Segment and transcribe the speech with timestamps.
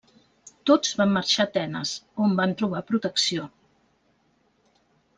[0.69, 1.93] Tots van marxar a Atenes,
[2.25, 3.49] on van trobar protecció.